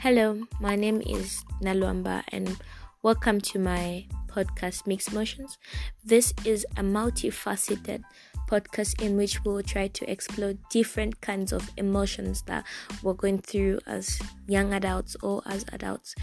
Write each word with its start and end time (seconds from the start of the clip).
Hello, 0.00 0.46
my 0.60 0.76
name 0.76 1.02
is 1.04 1.44
Nalwamba, 1.60 2.22
and 2.28 2.56
welcome 3.02 3.40
to 3.40 3.58
my 3.58 4.06
podcast 4.28 4.86
Mixed 4.86 5.12
Motions. 5.12 5.58
This 6.04 6.32
is 6.44 6.64
a 6.76 6.82
multifaceted 6.82 8.04
podcast 8.48 9.02
in 9.02 9.16
which 9.16 9.44
we'll 9.44 9.60
try 9.60 9.88
to 9.88 10.08
explore 10.08 10.54
different 10.70 11.20
kinds 11.20 11.52
of 11.52 11.68
emotions 11.76 12.42
that 12.42 12.64
we're 13.02 13.12
going 13.12 13.38
through 13.38 13.80
as 13.88 14.20
young 14.46 14.72
adults 14.72 15.16
or 15.20 15.42
as 15.46 15.64
adults. 15.72 16.14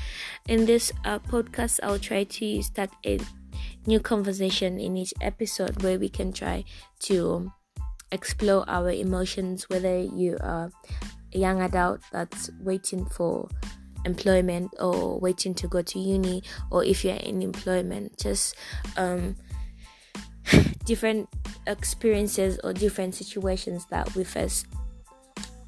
In 0.48 0.66
this 0.66 0.94
uh, 1.04 1.20
podcast, 1.20 1.82
I'll 1.84 2.00
try 2.00 2.24
to 2.24 2.62
start 2.62 2.92
a 3.06 3.20
new 3.86 4.00
conversation 4.00 4.80
in 4.80 4.96
each 4.96 5.14
episode 5.20 5.84
where 5.84 6.00
we 6.00 6.08
can 6.08 6.32
try 6.32 6.64
to 7.00 7.52
explore 8.14 8.64
our 8.70 8.90
emotions, 8.90 9.70
whether 9.70 9.98
you 10.00 10.38
are 10.40 10.72
a 11.36 11.38
young 11.38 11.62
adult 11.62 12.02
that's 12.12 12.50
waiting 12.62 13.06
for 13.06 13.48
employment 14.06 14.72
or 14.80 15.20
waiting 15.20 15.54
to 15.54 15.68
go 15.68 15.82
to 15.82 16.00
uni 16.00 16.42
or 16.72 16.84
if 16.84 17.04
you're 17.04 17.16
in 17.16 17.42
employment 17.42 18.18
just 18.18 18.56
um, 18.98 19.36
different 20.86 21.28
experiences 21.68 22.60
or 22.64 22.72
different 22.74 23.14
situations 23.14 23.86
that 23.88 24.14
we 24.16 24.24
face 24.24 24.66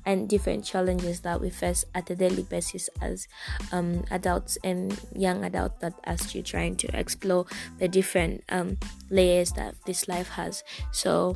and 0.08 0.30
different 0.30 0.64
challenges 0.64 1.20
that 1.20 1.42
we 1.42 1.50
face 1.50 1.84
at 1.94 2.10
a 2.10 2.16
daily 2.16 2.44
basis 2.44 2.90
as 3.02 3.28
um, 3.74 4.06
adults 4.10 4.58
and 4.64 4.98
young 5.14 5.44
adults 5.44 5.76
that 5.82 5.94
are 6.06 6.16
you're 6.32 6.42
trying 6.42 6.78
to 6.78 6.88
explore 6.98 7.46
the 7.80 7.90
different 7.90 8.42
um, 8.48 8.78
layers 9.10 9.52
that 9.52 9.76
this 9.86 10.08
life 10.08 10.30
has. 10.30 10.64
So 10.94 11.36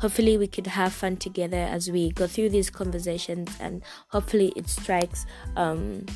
hopefully 0.00 0.38
we 0.38 0.46
could 0.46 0.66
have 0.66 0.92
fun 0.92 1.16
together 1.16 1.58
as 1.58 1.90
we 1.90 2.10
go 2.12 2.26
through 2.26 2.48
these 2.48 2.70
conversations 2.70 3.54
and 3.60 3.82
hopefully 4.08 4.52
it 4.56 4.68
strikes 4.68 5.26
um, 5.56 6.06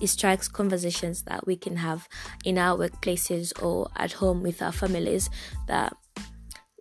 it 0.00 0.08
strikes 0.08 0.48
conversations 0.48 1.22
that 1.22 1.46
we 1.46 1.56
can 1.56 1.76
have 1.76 2.08
in 2.44 2.58
our 2.58 2.76
workplaces 2.76 3.52
or 3.62 3.88
at 3.96 4.12
home 4.12 4.42
with 4.42 4.60
our 4.60 4.72
families 4.72 5.30
that 5.68 5.96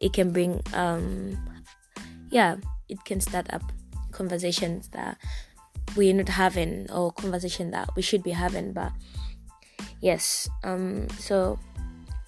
it 0.01 0.13
can 0.13 0.31
bring 0.31 0.61
um 0.73 1.37
yeah 2.29 2.55
it 2.89 3.03
can 3.05 3.21
start 3.21 3.51
up 3.53 3.63
conversations 4.11 4.89
that 4.89 5.17
we're 5.95 6.13
not 6.13 6.29
having 6.29 6.89
or 6.91 7.11
conversation 7.11 7.71
that 7.71 7.87
we 7.95 8.01
should 8.01 8.23
be 8.23 8.31
having 8.31 8.73
but 8.73 8.91
yes 10.01 10.49
um 10.63 11.07
so 11.17 11.57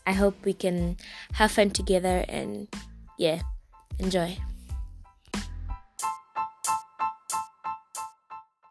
i 0.06 0.14
hope 0.14 0.36
we 0.46 0.54
can 0.54 0.96
have 1.34 1.52
fun 1.52 1.70
together 1.70 2.24
and 2.30 2.68
yeah, 3.18 3.42
enjoy. 4.00 4.38